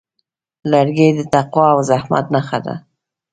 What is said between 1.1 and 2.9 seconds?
د تقوا او زحمت نښه ده.